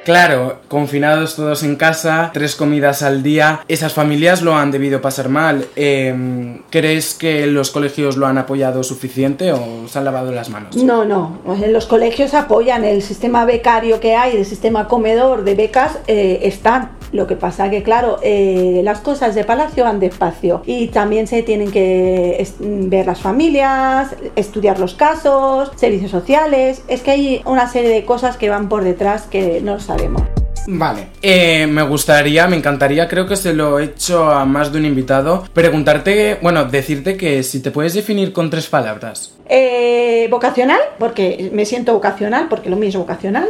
Claro, 0.04 0.60
confinados 0.68 1.36
todos 1.36 1.62
en 1.62 1.76
casa, 1.76 2.30
tres 2.32 2.56
comidas 2.56 3.02
al 3.02 3.22
día, 3.22 3.64
esas 3.68 3.92
familias 3.92 4.42
lo 4.42 4.54
han 4.54 4.70
debido 4.70 5.00
pasar 5.00 5.28
mal. 5.28 5.66
Em, 5.76 6.62
¿Crees 6.70 7.14
que 7.14 7.46
los 7.46 7.70
colegios 7.70 8.16
lo 8.16 8.26
han 8.26 8.38
apoyado 8.38 8.82
suficiente 8.82 9.52
o 9.52 9.86
se 9.88 9.98
han 9.98 10.04
lavado 10.04 10.30
las 10.30 10.50
manos? 10.50 10.76
No, 10.76 11.04
no, 11.04 11.38
los 11.68 11.86
colegios 11.86 12.34
apoyan 12.34 12.84
el 12.84 13.02
sistema 13.02 13.44
becario 13.44 13.98
que 14.00 14.14
hay, 14.14 14.36
el 14.36 14.46
sistema 14.46 14.88
comedor 14.88 15.44
de 15.44 15.54
becas, 15.54 15.98
eh, 16.06 16.40
están 16.42 16.97
lo 17.12 17.26
que 17.26 17.36
pasa 17.36 17.70
que, 17.70 17.82
claro, 17.82 18.18
eh, 18.22 18.80
las 18.84 19.00
cosas 19.00 19.34
de 19.34 19.44
palacio 19.44 19.84
van 19.84 20.00
despacio 20.00 20.62
y 20.66 20.88
también 20.88 21.26
se 21.26 21.42
tienen 21.42 21.70
que 21.70 22.46
ver 22.60 23.06
las 23.06 23.20
familias, 23.20 24.14
estudiar 24.36 24.78
los 24.78 24.94
casos, 24.94 25.70
servicios 25.76 26.10
sociales. 26.10 26.82
Es 26.88 27.02
que 27.02 27.10
hay 27.10 27.42
una 27.44 27.68
serie 27.68 27.90
de 27.90 28.04
cosas 28.04 28.36
que 28.36 28.50
van 28.50 28.68
por 28.68 28.84
detrás 28.84 29.22
que 29.22 29.60
no 29.60 29.80
sabemos. 29.80 30.22
Vale, 30.70 31.08
eh, 31.22 31.66
me 31.66 31.82
gustaría, 31.82 32.46
me 32.46 32.56
encantaría, 32.56 33.08
creo 33.08 33.26
que 33.26 33.36
se 33.36 33.54
lo 33.54 33.78
he 33.78 33.84
hecho 33.84 34.30
a 34.30 34.44
más 34.44 34.70
de 34.70 34.78
un 34.78 34.84
invitado, 34.84 35.44
preguntarte, 35.54 36.38
bueno, 36.42 36.66
decirte 36.66 37.16
que 37.16 37.42
si 37.42 37.60
te 37.62 37.70
puedes 37.70 37.94
definir 37.94 38.34
con 38.34 38.50
tres 38.50 38.66
palabras. 38.66 39.34
Eh, 39.48 40.28
vocacional, 40.30 40.80
porque 40.98 41.50
me 41.54 41.64
siento 41.64 41.94
vocacional, 41.94 42.48
porque 42.50 42.68
lo 42.68 42.76
mío 42.76 42.90
es 42.90 42.96
vocacional 42.96 43.48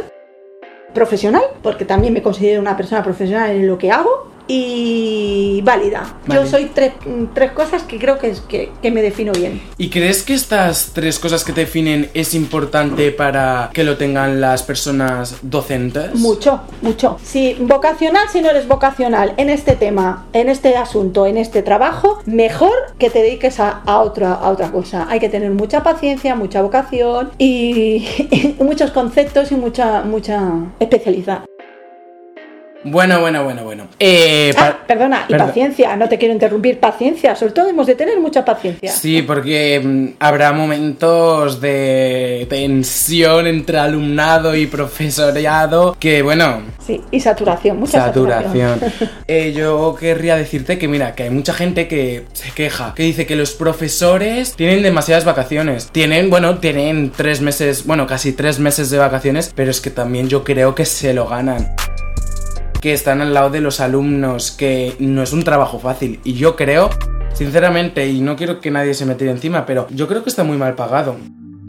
profesional, 0.93 1.43
porque 1.61 1.85
también 1.85 2.13
me 2.13 2.21
considero 2.21 2.61
una 2.61 2.77
persona 2.77 3.03
profesional 3.03 3.51
en 3.51 3.67
lo 3.67 3.77
que 3.77 3.91
hago, 3.91 4.28
y 4.49 5.61
válida. 5.63 6.17
Vale. 6.25 6.41
Yo 6.41 6.47
soy 6.47 6.71
tres, 6.73 6.93
tres 7.35 7.51
cosas 7.51 7.83
que 7.83 7.99
creo 7.99 8.17
que, 8.17 8.31
es, 8.31 8.41
que, 8.41 8.71
que 8.81 8.91
me 8.91 9.01
defino 9.03 9.31
bien. 9.31 9.61
¿Y 9.77 9.89
crees 9.89 10.23
que 10.23 10.33
estas 10.33 10.91
tres 10.93 11.19
cosas 11.19 11.43
que 11.43 11.53
te 11.53 11.61
definen 11.61 12.09
es 12.15 12.33
importante 12.33 13.11
para 13.11 13.69
que 13.71 13.83
lo 13.83 13.95
tengan 13.95 14.41
las 14.41 14.63
personas 14.63 15.37
docentes? 15.43 16.15
Mucho, 16.15 16.61
mucho. 16.81 17.19
Si 17.23 17.53
vocacional, 17.59 18.27
si 18.29 18.41
no 18.41 18.49
eres 18.49 18.67
vocacional 18.67 19.35
en 19.37 19.51
este 19.51 19.75
tema, 19.75 20.25
en 20.33 20.49
este 20.49 20.75
asunto, 20.75 21.27
en 21.27 21.37
este 21.37 21.61
trabajo, 21.61 22.19
mejor 22.25 22.73
que 22.97 23.11
te 23.11 23.21
dediques 23.21 23.59
a, 23.59 23.83
a 23.85 23.99
otra, 23.99 24.33
a 24.33 24.49
otra 24.49 24.71
cosa. 24.71 25.05
Hay 25.09 25.19
que 25.19 25.29
tener 25.29 25.51
mucha 25.51 25.83
paciencia, 25.83 26.35
mucha 26.35 26.63
vocación 26.63 27.31
y, 27.37 28.03
y 28.31 28.55
muchos 28.59 28.89
conceptos 28.89 29.51
y 29.51 29.55
mucha, 29.55 30.01
mucha 30.01 30.41
especialidad. 30.79 31.48
Bueno, 32.83 33.19
bueno, 33.19 33.43
bueno, 33.43 33.63
bueno. 33.65 33.87
Eh, 33.99 34.53
Ah, 34.57 34.77
perdona, 34.87 35.25
y 35.27 35.31
Perdón. 35.31 35.47
paciencia, 35.47 35.95
no 35.97 36.07
te 36.07 36.17
quiero 36.17 36.33
interrumpir, 36.33 36.79
paciencia. 36.79 37.35
Sobre 37.35 37.51
todo 37.51 37.67
hemos 37.69 37.85
de 37.87 37.95
tener 37.95 38.19
mucha 38.19 38.45
paciencia. 38.45 38.89
Sí, 38.91 39.21
porque 39.21 39.81
mm, 39.83 40.07
habrá 40.19 40.53
momentos 40.53 41.59
de 41.59 42.47
tensión 42.49 43.47
entre 43.47 43.77
alumnado 43.79 44.55
y 44.55 44.65
profesorado 44.67 45.97
que, 45.99 46.21
bueno, 46.21 46.61
Sí, 46.85 47.01
y 47.11 47.19
saturación, 47.19 47.77
mucha 47.79 47.99
saturación. 48.05 48.79
saturación. 48.79 49.09
Eh, 49.27 49.53
yo 49.55 49.95
querría 49.99 50.35
decirte 50.37 50.77
que, 50.79 50.87
mira, 50.87 51.13
que 51.13 51.23
hay 51.23 51.29
mucha 51.29 51.53
gente 51.53 51.87
que 51.87 52.25
se 52.33 52.51
queja, 52.51 52.93
que 52.95 53.03
dice 53.03 53.25
que 53.27 53.35
los 53.35 53.51
profesores 53.51 54.53
tienen 54.55 54.81
demasiadas 54.81 55.23
vacaciones. 55.25 55.89
Tienen, 55.91 56.29
bueno, 56.29 56.57
tienen 56.59 57.11
tres 57.15 57.41
meses, 57.41 57.85
bueno, 57.85 58.07
casi 58.07 58.31
tres 58.33 58.57
meses 58.59 58.89
de 58.89 58.97
vacaciones, 58.97 59.51
pero 59.53 59.69
es 59.69 59.81
que 59.81 59.91
también 59.91 60.29
yo 60.29 60.43
creo 60.43 60.73
que 60.73 60.85
se 60.85 61.13
lo 61.13 61.27
ganan. 61.27 61.75
Que 62.81 62.93
están 62.93 63.21
al 63.21 63.33
lado 63.33 63.49
de 63.49 63.61
los 63.61 63.79
alumnos, 63.79 64.51
que 64.51 64.95
no 64.99 65.21
es 65.21 65.33
un 65.33 65.43
trabajo 65.43 65.79
fácil. 65.79 66.19
Y 66.23 66.33
yo 66.33 66.55
creo, 66.55 66.89
sinceramente, 67.33 68.07
y 68.07 68.21
no 68.21 68.35
quiero 68.35 68.61
que 68.61 68.71
nadie 68.71 68.93
se 68.93 69.05
me 69.05 69.13
encima, 69.13 69.65
pero 69.65 69.87
yo 69.89 70.07
creo 70.07 70.23
que 70.23 70.29
está 70.29 70.43
muy 70.43 70.57
mal 70.57 70.75
pagado. 70.75 71.17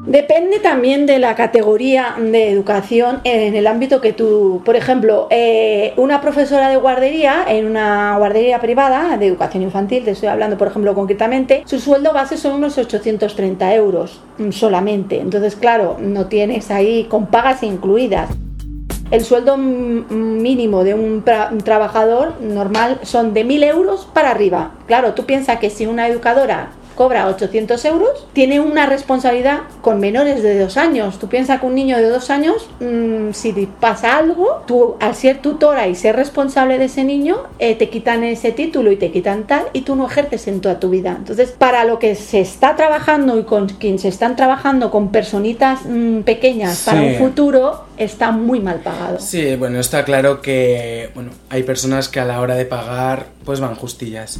Depende 0.06 0.60
también 0.60 1.04
de 1.04 1.18
la 1.18 1.34
categoría 1.34 2.16
de 2.18 2.50
educación 2.50 3.20
en 3.24 3.54
el 3.54 3.66
ámbito 3.66 4.00
que 4.00 4.14
tú, 4.14 4.62
por 4.64 4.74
ejemplo, 4.74 5.28
eh, 5.30 5.92
una 5.96 6.22
profesora 6.22 6.70
de 6.70 6.76
guardería 6.76 7.44
en 7.46 7.66
una 7.66 8.16
guardería 8.16 8.60
privada 8.60 9.18
de 9.18 9.26
educación 9.26 9.62
infantil, 9.62 10.04
te 10.04 10.12
estoy 10.12 10.30
hablando 10.30 10.56
por 10.56 10.68
ejemplo 10.68 10.94
concretamente, 10.94 11.62
su 11.66 11.78
sueldo 11.78 12.14
base 12.14 12.38
son 12.38 12.54
unos 12.54 12.78
830 12.78 13.74
euros 13.74 14.20
mm, 14.38 14.50
solamente. 14.52 15.20
Entonces, 15.20 15.54
claro, 15.54 15.98
no 16.00 16.26
tienes 16.26 16.70
ahí 16.70 17.04
con 17.04 17.26
pagas 17.26 17.62
incluidas. 17.62 18.30
El 19.10 19.24
sueldo 19.24 19.56
mínimo 19.56 20.84
de 20.84 20.94
un 20.94 21.24
trabajador 21.24 22.40
normal 22.40 23.00
son 23.02 23.34
de 23.34 23.44
1.000 23.44 23.64
euros 23.64 24.08
para 24.12 24.30
arriba. 24.30 24.70
Claro, 24.86 25.14
tú 25.14 25.24
piensas 25.24 25.58
que 25.58 25.68
si 25.68 25.86
una 25.86 26.06
educadora 26.06 26.70
cobra 27.00 27.28
800 27.28 27.82
euros, 27.86 28.26
tiene 28.34 28.60
una 28.60 28.84
responsabilidad 28.84 29.60
con 29.80 30.00
menores 30.00 30.42
de 30.42 30.58
dos 30.58 30.76
años. 30.76 31.18
Tú 31.18 31.28
piensas 31.28 31.58
que 31.58 31.64
un 31.64 31.74
niño 31.74 31.96
de 31.96 32.10
dos 32.10 32.28
años, 32.28 32.68
mm, 32.78 33.32
si 33.32 33.54
te 33.54 33.66
pasa 33.66 34.18
algo, 34.18 34.64
tú 34.66 34.96
al 35.00 35.14
ser 35.14 35.40
tutora 35.40 35.88
y 35.88 35.94
ser 35.94 36.14
responsable 36.14 36.76
de 36.76 36.84
ese 36.84 37.02
niño, 37.04 37.38
eh, 37.58 37.74
te 37.74 37.88
quitan 37.88 38.22
ese 38.22 38.52
título 38.52 38.92
y 38.92 38.96
te 38.96 39.10
quitan 39.10 39.46
tal 39.46 39.64
y 39.72 39.80
tú 39.80 39.96
no 39.96 40.06
ejerces 40.06 40.46
en 40.46 40.60
toda 40.60 40.78
tu 40.78 40.90
vida. 40.90 41.14
Entonces, 41.16 41.52
para 41.52 41.86
lo 41.86 41.98
que 41.98 42.14
se 42.16 42.40
está 42.40 42.76
trabajando 42.76 43.38
y 43.38 43.44
con 43.44 43.70
quien 43.70 43.98
se 43.98 44.08
están 44.08 44.36
trabajando 44.36 44.90
con 44.90 45.10
personitas 45.10 45.86
mm, 45.86 46.20
pequeñas 46.20 46.82
para 46.84 47.00
un 47.00 47.14
futuro, 47.14 47.86
está 47.96 48.30
muy 48.30 48.60
mal 48.60 48.80
pagado. 48.80 49.20
Sí, 49.20 49.56
bueno, 49.56 49.80
está 49.80 50.04
claro 50.04 50.42
que, 50.42 51.08
bueno, 51.14 51.30
hay 51.48 51.62
personas 51.62 52.10
que 52.10 52.20
a 52.20 52.26
la 52.26 52.42
hora 52.42 52.56
de 52.56 52.66
pagar, 52.66 53.28
pues 53.46 53.58
van 53.58 53.74
justillas. 53.74 54.38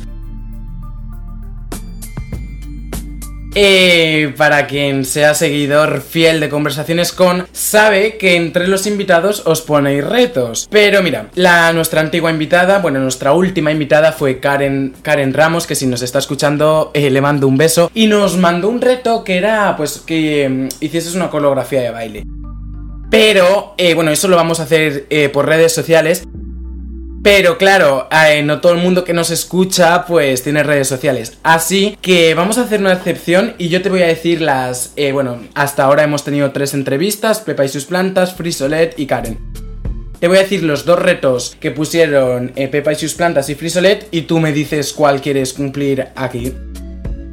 Eh, 3.62 4.32
para 4.38 4.66
quien 4.66 5.04
sea 5.04 5.34
seguidor 5.34 6.00
fiel 6.00 6.40
de 6.40 6.48
Conversaciones 6.48 7.12
con, 7.12 7.46
sabe 7.52 8.16
que 8.16 8.36
entre 8.36 8.66
los 8.66 8.86
invitados 8.86 9.42
os 9.44 9.60
ponéis 9.60 10.02
retos. 10.02 10.66
Pero 10.70 11.02
mira, 11.02 11.26
la 11.34 11.70
nuestra 11.74 12.00
antigua 12.00 12.30
invitada, 12.30 12.78
bueno, 12.78 13.00
nuestra 13.00 13.34
última 13.34 13.70
invitada 13.70 14.12
fue 14.12 14.40
Karen, 14.40 14.94
Karen 15.02 15.34
Ramos, 15.34 15.66
que 15.66 15.74
si 15.74 15.86
nos 15.86 16.00
está 16.00 16.20
escuchando 16.20 16.90
eh, 16.94 17.10
le 17.10 17.20
mando 17.20 17.46
un 17.48 17.58
beso, 17.58 17.90
y 17.92 18.06
nos 18.06 18.38
mandó 18.38 18.70
un 18.70 18.80
reto 18.80 19.24
que 19.24 19.36
era, 19.36 19.76
pues, 19.76 20.02
que 20.06 20.48
mm, 20.48 20.68
hicieses 20.80 21.14
una 21.14 21.28
coreografía 21.28 21.82
de 21.82 21.90
baile. 21.90 22.24
Pero, 23.10 23.74
eh, 23.76 23.92
bueno, 23.92 24.10
eso 24.10 24.28
lo 24.28 24.36
vamos 24.36 24.60
a 24.60 24.62
hacer 24.62 25.06
eh, 25.10 25.28
por 25.28 25.44
redes 25.44 25.74
sociales. 25.74 26.24
Pero 27.22 27.58
claro, 27.58 28.08
eh, 28.10 28.42
no 28.42 28.60
todo 28.60 28.72
el 28.72 28.78
mundo 28.78 29.04
que 29.04 29.12
nos 29.12 29.30
escucha 29.30 30.06
pues 30.06 30.42
tiene 30.42 30.62
redes 30.62 30.88
sociales. 30.88 31.38
Así 31.42 31.98
que 32.00 32.34
vamos 32.34 32.56
a 32.56 32.62
hacer 32.62 32.80
una 32.80 32.94
excepción 32.94 33.54
y 33.58 33.68
yo 33.68 33.82
te 33.82 33.90
voy 33.90 34.02
a 34.02 34.06
decir 34.06 34.40
las... 34.40 34.92
eh, 34.96 35.12
bueno, 35.12 35.38
hasta 35.54 35.84
ahora 35.84 36.02
hemos 36.02 36.24
tenido 36.24 36.50
tres 36.52 36.72
entrevistas, 36.72 37.40
Pepa 37.40 37.64
y 37.64 37.68
sus 37.68 37.84
plantas, 37.84 38.34
Frisolet 38.34 38.98
y 38.98 39.06
Karen. 39.06 39.38
Te 40.18 40.28
voy 40.28 40.38
a 40.38 40.42
decir 40.42 40.62
los 40.62 40.84
dos 40.84 40.98
retos 40.98 41.56
que 41.60 41.70
pusieron 41.70 42.52
eh, 42.56 42.68
Pepa 42.68 42.92
y 42.92 42.96
sus 42.96 43.14
plantas 43.14 43.50
y 43.50 43.54
Frisolet 43.54 44.08
y 44.10 44.22
tú 44.22 44.38
me 44.38 44.52
dices 44.52 44.92
cuál 44.94 45.20
quieres 45.20 45.52
cumplir 45.52 46.08
aquí. 46.16 46.54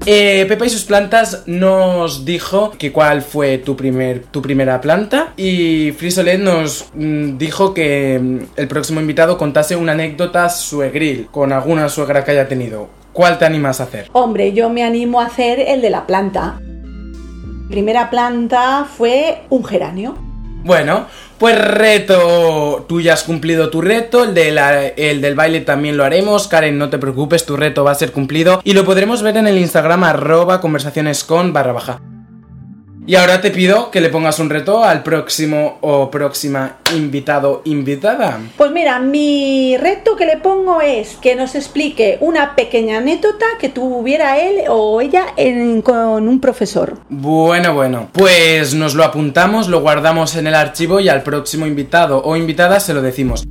Eh, 0.10 0.46
Pepa 0.48 0.66
y 0.66 0.70
sus 0.70 0.86
plantas 0.86 1.44
nos 1.48 2.24
dijo 2.24 2.72
que 2.72 2.94
cuál 2.94 3.22
fue 3.22 3.58
tu, 3.58 3.76
primer, 3.76 4.24
tu 4.24 4.42
primera 4.42 4.80
planta 4.80 5.34
y 5.36 5.92
Frisolet 5.92 6.40
nos 6.40 6.86
mm, 6.94 7.38
dijo 7.38 7.74
que 7.74 8.18
mm, 8.18 8.40
el 8.56 8.70
próximo 8.70 9.02
invitado 9.02 9.38
contase 9.38 9.76
una 9.76 9.92
anécdota 9.92 10.48
suegril 10.48 11.28
con 11.30 11.52
alguna 11.52 11.90
suegra 11.90 12.24
que 12.24 12.32
haya 12.32 12.48
tenido. 12.48 12.88
¿Cuál 13.12 13.38
te 13.38 13.44
animas 13.44 13.82
a 13.82 13.84
hacer? 13.84 14.10
Hombre, 14.14 14.54
yo 14.54 14.70
me 14.70 14.86
animo 14.86 15.20
a 15.20 15.26
hacer 15.26 15.60
el 15.60 15.82
de 15.82 15.90
la 15.90 16.08
planta. 16.08 16.58
Primera 17.70 18.10
planta 18.10 18.86
fue 18.86 19.40
un 19.50 19.66
geranio. 19.66 20.16
Bueno, 20.64 21.08
pues 21.38 21.60
reto, 21.60 22.86
tú 22.88 23.02
ya 23.02 23.14
has 23.14 23.24
cumplido 23.24 23.70
tu 23.70 23.82
reto, 23.82 24.24
el, 24.24 24.38
el 24.38 25.22
del 25.22 25.36
baile 25.36 25.62
también 25.62 25.98
lo 25.98 26.04
haremos, 26.04 26.48
Karen 26.48 26.78
no 26.78 26.90
te 26.90 26.98
preocupes, 26.98 27.46
tu 27.46 27.58
reto 27.58 27.84
va 27.84 27.92
a 27.92 27.96
ser 27.96 28.12
cumplido 28.12 28.62
y 28.64 28.74
lo 28.74 28.86
podremos 28.86 29.22
ver 29.22 29.38
en 29.38 29.48
el 29.48 29.58
Instagram 29.58 30.04
arroba 30.04 30.62
conversaciones 30.62 31.24
con 31.24 31.54
baja. 31.54 32.00
Y 33.10 33.16
ahora 33.16 33.40
te 33.40 33.52
pido 33.52 33.90
que 33.90 34.02
le 34.02 34.10
pongas 34.10 34.38
un 34.40 34.50
reto 34.50 34.84
al 34.84 35.02
próximo 35.02 35.78
o 35.80 36.12
próxima 36.12 36.76
invitado 36.94 37.62
invitada. 37.64 38.38
Pues 38.58 38.70
mira, 38.72 39.00
mi 39.00 39.78
reto 39.78 40.18
que 40.18 40.26
le 40.26 40.36
pongo 40.36 40.82
es 40.82 41.16
que 41.22 41.34
nos 41.34 41.56
explique 41.56 42.18
una 42.20 42.54
pequeña 42.56 42.98
anécdota 42.98 43.46
que 43.62 43.70
tuviera 43.70 44.38
él 44.40 44.58
o 44.68 45.00
ella 45.00 45.28
en- 45.38 45.82
con 45.82 46.28
un 46.28 46.42
profesor. 46.42 46.98
Bueno, 47.08 47.74
bueno, 47.74 48.10
pues 48.12 48.74
nos 48.74 48.94
lo 48.94 49.06
apuntamos, 49.06 49.70
lo 49.70 49.80
guardamos 49.80 50.36
en 50.36 50.48
el 50.48 50.56
archivo 50.56 51.00
y 51.00 51.08
al 51.08 51.24
próximo 51.24 51.66
invitado 51.66 52.22
o 52.22 52.36
invitada 52.36 52.82
se 52.82 52.94
lo 52.94 53.02
decimos. 53.02 53.46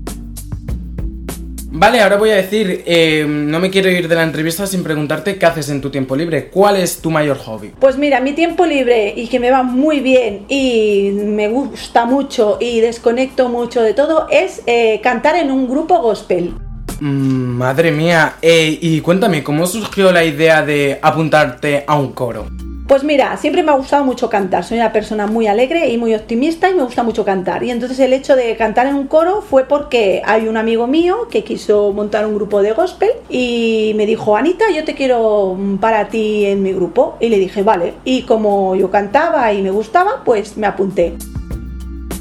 Vale, 1.78 2.00
ahora 2.00 2.16
voy 2.16 2.30
a 2.30 2.37
decir, 2.37 2.85
eh, 2.87 3.26
no 3.28 3.61
me 3.61 3.68
quiero 3.68 3.90
ir 3.90 4.09
de 4.09 4.14
la 4.14 4.23
entrevista 4.23 4.66
sin 4.66 4.83
preguntarte 4.83 5.37
qué 5.37 5.45
haces 5.45 5.68
en 5.68 5.83
tu 5.83 5.90
tiempo 5.90 6.16
libre. 6.16 6.49
¿Cuál 6.49 6.76
es 6.76 7.02
tu 7.02 7.11
mayor 7.11 7.37
hobby? 7.37 7.73
Pues 7.78 7.99
mira, 7.99 8.18
mi 8.21 8.33
tiempo 8.33 8.64
libre 8.64 9.12
y 9.14 9.28
que 9.28 9.38
me 9.38 9.50
va 9.50 9.62
muy 9.62 10.00
bien 10.00 10.47
y 10.49 11.11
me 11.12 11.49
gusta 11.49 12.06
mucho 12.06 12.56
y 12.62 12.80
desconecto 12.80 13.50
mucho 13.50 13.83
de 13.83 13.92
todo 13.92 14.26
es 14.30 14.62
eh, 14.64 15.02
cantar 15.02 15.37
en 15.37 15.50
un 15.50 15.68
grupo 15.68 16.00
gospel. 16.00 16.54
Mm, 16.99 17.59
madre 17.59 17.92
mía, 17.92 18.37
eh, 18.40 18.78
y 18.80 19.02
cuéntame, 19.02 19.45
¿cómo 19.45 19.66
surgió 19.66 20.12
la 20.12 20.25
idea 20.25 20.62
de 20.62 20.99
apuntarte 21.02 21.85
a 21.87 21.99
un 21.99 22.12
coro? 22.12 22.47
Pues 22.87 23.02
mira, 23.02 23.37
siempre 23.37 23.64
me 23.64 23.73
ha 23.73 23.75
gustado 23.75 24.05
mucho 24.05 24.31
cantar. 24.31 24.62
Soy 24.62 24.78
una 24.78 24.93
persona 24.93 25.26
muy 25.26 25.49
alegre 25.49 25.88
y 25.88 25.99
muy 25.99 26.14
optimista 26.14 26.71
y 26.71 26.75
me 26.75 26.85
gusta 26.85 27.02
mucho 27.02 27.25
cantar. 27.25 27.64
Y 27.64 27.71
entonces 27.71 27.99
el 27.99 28.12
hecho 28.12 28.37
de 28.37 28.57
cantar 28.57 28.87
en 28.87 28.95
un 28.95 29.09
coro 29.09 29.43
fue 29.43 29.64
porque 29.64 30.23
hay 30.25 30.47
un 30.47 30.57
amigo 30.57 30.87
mío 30.87 31.26
que 31.28 31.43
quiso 31.43 31.93
montar 31.93 32.25
un 32.26 32.37
grupo 32.37 32.62
de 32.62 32.73
gospel 32.73 33.11
y 33.28 33.93
me 33.97 34.07
dijo, 34.07 34.37
Anita, 34.37 34.66
yo 34.73 34.85
te 34.85 34.95
quiero 34.95 35.57
mm, 35.59 35.78
para 35.78 36.07
ti 36.09 36.47
en 36.47 36.62
mi 36.62 36.73
grupo. 36.73 37.16
Y 37.19 37.28
le 37.28 37.40
dije, 37.40 37.64
vale. 37.64 37.95
Y 38.05 38.23
como 38.23 38.76
yo 38.76 38.88
cantaba 38.88 39.52
y 39.52 39.62
me 39.62 39.71
gustaba, 39.71 40.23
pues 40.25 40.57
me 40.57 40.69
apunté. 40.69 41.14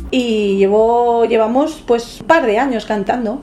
Y 0.10 0.57
llevamos 0.57 1.84
pues 1.86 2.22
un 2.22 2.27
par 2.27 2.48
de 2.48 2.57
años 2.57 2.86
cantando. 2.86 3.41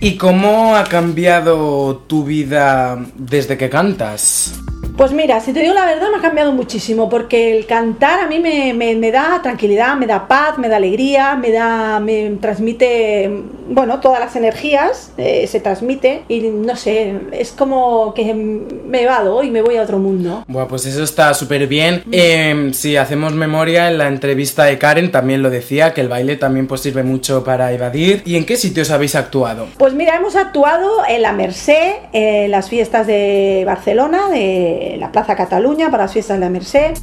¿Y 0.00 0.16
cómo 0.16 0.74
ha 0.74 0.82
cambiado 0.84 1.98
tu 2.08 2.24
vida 2.24 2.98
desde 3.16 3.56
que 3.56 3.70
cantas? 3.70 4.60
Pues 4.98 5.12
mira, 5.12 5.38
si 5.40 5.52
te 5.52 5.60
digo 5.60 5.74
la 5.74 5.86
verdad, 5.86 6.08
me 6.10 6.18
ha 6.18 6.20
cambiado 6.20 6.50
muchísimo, 6.52 7.08
porque 7.08 7.56
el 7.56 7.66
cantar 7.66 8.18
a 8.18 8.26
mí 8.26 8.40
me, 8.40 8.74
me- 8.74 8.96
me 8.96 9.12
da 9.12 9.40
tranquilidad, 9.40 9.96
me 9.96 10.08
da 10.08 10.26
paz, 10.26 10.58
me 10.58 10.68
da 10.68 10.76
alegría, 10.76 11.36
me 11.36 11.52
da, 11.52 12.00
me 12.00 12.30
transmite, 12.40 13.30
bueno, 13.68 14.00
todas 14.00 14.20
las 14.20 14.36
energías, 14.36 15.12
eh, 15.16 15.46
se 15.46 15.60
transmite, 15.60 16.22
y 16.28 16.40
no 16.40 16.76
sé, 16.76 17.14
es 17.32 17.52
como 17.52 18.14
que 18.14 18.34
me 18.34 19.02
evado 19.02 19.42
y 19.42 19.50
me 19.50 19.62
voy 19.62 19.76
a 19.76 19.82
otro 19.82 19.98
mundo. 19.98 20.44
Bueno, 20.48 20.68
pues 20.68 20.86
eso 20.86 21.02
está 21.02 21.34
súper 21.34 21.66
bien. 21.66 22.02
Eh, 22.10 22.70
si 22.72 22.96
hacemos 22.96 23.32
memoria, 23.34 23.90
en 23.90 23.98
la 23.98 24.08
entrevista 24.08 24.64
de 24.64 24.78
Karen 24.78 25.10
también 25.10 25.42
lo 25.42 25.50
decía, 25.50 25.94
que 25.94 26.00
el 26.00 26.08
baile 26.08 26.36
también 26.36 26.66
pues 26.66 26.80
sirve 26.80 27.02
mucho 27.02 27.44
para 27.44 27.72
evadir. 27.72 28.22
¿Y 28.24 28.36
en 28.36 28.46
qué 28.46 28.56
sitios 28.56 28.90
habéis 28.90 29.14
actuado? 29.14 29.66
Pues 29.78 29.94
mira, 29.94 30.16
hemos 30.16 30.36
actuado 30.36 31.02
en 31.08 31.22
la 31.22 31.32
Merced, 31.32 31.92
en 32.12 32.50
las 32.50 32.68
fiestas 32.68 33.06
de 33.06 33.62
Barcelona, 33.66 34.28
de 34.30 34.96
la 34.98 35.12
Plaza 35.12 35.36
Cataluña, 35.36 35.90
para 35.90 36.04
las 36.04 36.12
fiestas 36.12 36.38
de 36.38 36.40
la 36.40 36.50
Merced. 36.50 36.94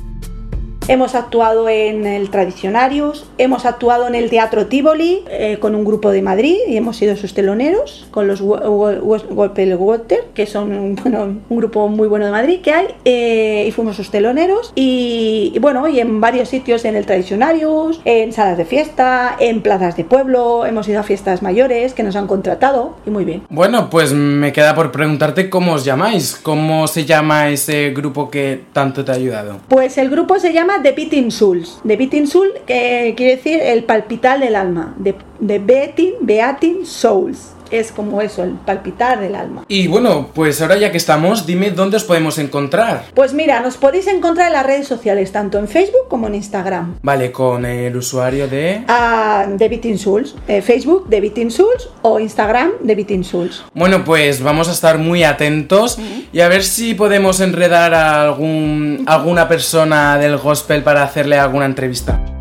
Hemos 0.88 1.16
actuado 1.16 1.68
en 1.68 2.06
el 2.06 2.30
Tradicionarius, 2.30 3.26
hemos 3.40 3.66
actuado 3.66 4.08
en 4.08 4.14
el 4.14 4.30
Teatro 4.30 4.68
Tivoli 4.68 5.24
eh, 5.32 5.58
con 5.60 5.74
un 5.74 5.84
grupo 5.84 6.12
de 6.12 6.22
Madrid 6.22 6.58
y 6.68 6.78
hemos 6.78 6.98
sido 6.98 7.16
sus 7.16 7.34
teloneros 7.34 8.06
con 8.12 8.28
los 8.28 8.40
Gospel 8.40 9.76
Water, 9.78 10.26
que 10.36 10.46
son 10.46 10.72
un, 10.74 10.96
bueno, 11.04 11.24
un 11.50 11.58
grupo 11.58 11.88
muy 11.88 12.08
bueno 12.08 12.28
de 12.28 12.32
Madrid 12.32 12.62
que 12.62 12.72
hay, 12.72 12.88
eh, 13.04 13.66
y 13.68 13.72
fuimos 13.72 13.96
sus 13.96 14.12
teloneros. 14.12 14.74
Y, 14.76 15.52
y 15.56 15.60
bueno, 15.60 15.88
y 15.88 16.00
en 16.00 16.22
varios 16.22 16.50
sitios 16.50 16.86
en 16.86 16.96
el 16.96 17.08
Tradicionarius, 17.08 18.00
en 18.06 18.32
salas 18.32 18.56
de 18.56 18.66
fiesta, 18.66 19.38
en 19.40 19.62
plazas 19.62 19.98
de 19.98 20.04
pueblo, 20.04 20.68
hemos 20.68 20.88
ido 20.88 21.00
a 21.00 21.04
fiestas 21.04 21.42
mayores 21.42 21.96
que 21.96 22.04
nos 22.04 22.16
han 22.16 22.28
contratado 22.28 22.96
y 23.08 23.10
muy 23.10 23.26
bien. 23.26 23.42
Bueno, 23.50 23.90
pues 23.90 24.14
me 24.14 24.54
queda 24.54 24.76
por 24.76 24.92
preguntarte 24.92 25.50
cómo 25.50 25.74
os 25.74 25.84
llamáis, 25.84 26.36
cómo 26.36 26.86
se 26.88 27.06
llama 27.06 27.50
ese 27.50 27.90
grupo 27.90 28.30
que 28.30 28.62
tanto 28.72 29.04
te 29.04 29.12
ha 29.12 29.16
ayudado. 29.16 29.58
Pues 29.68 29.98
el 29.98 30.12
grupo 30.12 30.38
se 30.38 30.54
llama 30.54 30.75
The 30.82 30.92
Beating 30.92 31.32
Souls. 31.32 31.80
The 31.84 31.96
Beating 31.96 32.28
Soul 32.28 32.50
que 32.68 33.14
quiere 33.16 33.38
decir 33.38 33.62
el 33.62 33.84
palpitar 33.86 34.40
del 34.40 34.56
alma. 34.56 34.96
The, 35.02 35.16
the 35.40 35.60
Beating, 35.60 36.16
Beating 36.22 36.86
Souls. 36.86 37.55
Es 37.72 37.92
como 37.92 38.22
eso, 38.22 38.44
el 38.44 38.52
palpitar 38.52 39.20
del 39.20 39.36
alma. 39.36 39.66
Y 39.68 39.88
bueno, 39.88 40.30
pues 40.34 40.62
ahora 40.62 40.78
ya 40.78 40.92
que 40.92 40.98
estamos, 40.98 41.46
dime 41.46 41.72
dónde 41.72 41.98
os 41.98 42.04
podemos 42.04 42.38
encontrar. 42.38 43.06
Pues 43.14 43.34
mira, 43.34 43.62
nos 43.62 43.78
podéis 43.78 44.08
encontrar 44.08 44.48
en 44.48 44.54
las 44.54 44.66
redes 44.66 44.88
sociales, 44.88 45.32
tanto 45.32 45.60
en 45.60 45.68
Facebook 45.68 46.08
como 46.08 46.28
en 46.28 46.36
Instagram. 46.36 46.96
Vale, 47.02 47.32
con 47.32 47.66
el 47.66 47.96
usuario 47.96 48.48
de... 48.48 48.84
A 48.88 49.46
The 49.58 49.70
Beating 49.70 49.98
Souls. 49.98 50.36
Eh, 50.48 50.62
Facebook, 50.62 51.08
The 51.10 51.22
Beating 51.22 51.52
Souls 51.52 51.90
o 52.02 52.20
Instagram, 52.20 52.72
The 52.86 52.96
Beating 52.96 53.24
Souls. 53.24 53.64
Bueno, 53.74 54.04
pues 54.04 54.42
vamos 54.42 54.70
a 54.70 54.72
estar 54.72 54.98
muy 54.98 55.24
atentos 55.24 55.98
y 56.32 56.40
a 56.40 56.48
ver 56.48 56.64
si 56.64 56.94
podemos 56.94 57.40
enredar 57.40 57.94
a 57.94 58.22
algún, 58.22 59.04
alguna 59.08 59.48
persona 59.48 60.18
del 60.18 60.38
gospel 60.38 60.84
para 60.84 61.04
hacerle 61.04 61.38
alguna 61.38 61.66
entrevista. 61.66 62.35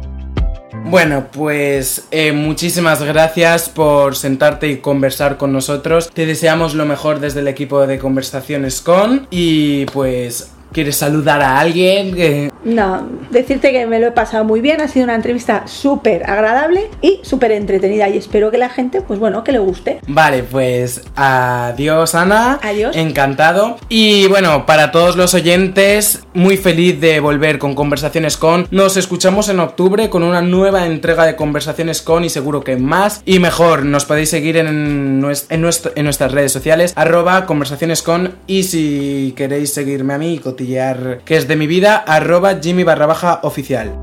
Bueno, 0.94 1.26
pues 1.32 2.04
eh, 2.12 2.30
muchísimas 2.30 3.02
gracias 3.02 3.68
por 3.68 4.14
sentarte 4.14 4.68
y 4.68 4.76
conversar 4.76 5.38
con 5.38 5.52
nosotros. 5.52 6.08
Te 6.14 6.24
deseamos 6.24 6.76
lo 6.76 6.84
mejor 6.84 7.18
desde 7.18 7.40
el 7.40 7.48
equipo 7.48 7.84
de 7.88 7.98
conversaciones 7.98 8.80
con 8.80 9.26
y 9.28 9.86
pues 9.86 10.52
¿quieres 10.74 10.96
saludar 10.96 11.40
a 11.40 11.58
alguien? 11.58 12.14
Eh, 12.16 12.50
No, 12.64 13.08
decirte 13.30 13.72
que 13.72 13.86
me 13.86 13.98
lo 13.98 14.06
he 14.08 14.10
pasado 14.12 14.44
muy 14.44 14.60
bien, 14.60 14.80
ha 14.80 14.88
sido 14.88 15.04
una 15.04 15.14
entrevista 15.14 15.66
súper 15.66 16.30
agradable 16.30 16.90
y 17.00 17.20
súper 17.22 17.52
entretenida 17.52 18.08
y 18.08 18.18
espero 18.18 18.50
que 18.50 18.58
la 18.58 18.68
gente, 18.68 19.00
pues 19.00 19.18
bueno, 19.18 19.42
que 19.42 19.52
le 19.52 19.58
guste. 19.58 20.00
Vale, 20.06 20.42
pues 20.42 21.02
adiós 21.16 22.14
Ana. 22.14 22.60
Adiós. 22.62 22.96
Encantado. 22.96 23.78
Y 23.88 24.28
bueno, 24.28 24.66
para 24.66 24.92
todos 24.92 25.16
los 25.16 25.34
oyentes, 25.34 26.23
muy 26.34 26.56
feliz 26.56 27.00
de 27.00 27.20
volver 27.20 27.58
con 27.58 27.74
Conversaciones 27.74 28.36
con. 28.36 28.66
Nos 28.70 28.96
escuchamos 28.96 29.48
en 29.48 29.60
octubre 29.60 30.10
con 30.10 30.22
una 30.22 30.42
nueva 30.42 30.86
entrega 30.86 31.24
de 31.24 31.36
Conversaciones 31.36 32.02
con 32.02 32.24
y 32.24 32.28
seguro 32.28 32.62
que 32.62 32.76
más 32.76 33.22
y 33.24 33.38
mejor. 33.38 33.84
Nos 33.84 34.04
podéis 34.04 34.30
seguir 34.30 34.56
en, 34.56 35.20
nuestras 35.20 36.32
redes 36.32 36.52
sociales, 36.52 36.92
arroba 36.96 37.46
Conversaciones 37.46 38.02
con 38.02 38.34
y 38.46 38.64
si 38.64 39.32
queréis 39.36 39.72
seguirme 39.72 40.14
a 40.14 40.18
mí 40.18 40.34
y 40.34 40.38
cotillear 40.38 41.20
que 41.24 41.36
es 41.36 41.48
de 41.48 41.56
mi 41.56 41.66
vida, 41.66 41.96
arroba 41.96 42.58
Jimmy 42.60 42.82
barra 42.82 43.40
oficial. 43.42 43.94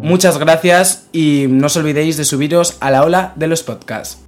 Muchas 0.00 0.38
gracias 0.38 1.08
y 1.12 1.46
no 1.48 1.66
os 1.66 1.76
olvidéis 1.76 2.16
de 2.16 2.24
subiros 2.24 2.76
a 2.80 2.90
la 2.90 3.04
ola 3.04 3.32
de 3.36 3.46
los 3.46 3.62
podcasts. 3.62 4.26